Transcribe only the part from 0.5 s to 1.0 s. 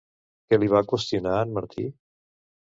Què li va